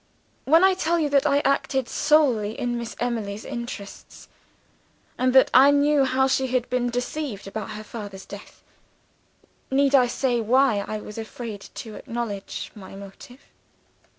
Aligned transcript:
When 0.45 0.63
I 0.63 0.73
tell 0.73 0.97
you 0.97 1.09
that 1.09 1.27
I 1.27 1.41
acted 1.45 1.87
solely 1.87 2.59
in 2.59 2.75
Miss 2.75 2.95
Emily's 2.99 3.45
interests, 3.45 4.29
and 5.15 5.31
that 5.33 5.51
I 5.53 5.69
knew 5.69 6.05
how 6.05 6.25
she 6.27 6.47
had 6.47 6.67
been 6.71 6.89
deceived 6.89 7.45
about 7.45 7.73
her 7.77 7.83
father's 7.83 8.25
death, 8.25 8.63
need 9.69 9.93
I 9.93 10.07
say 10.07 10.41
why 10.41 10.79
I 10.87 10.97
was 10.99 11.19
afraid 11.19 11.61
to 11.75 11.93
acknowledge 11.93 12.71
my 12.73 12.95
motive? 12.95 13.41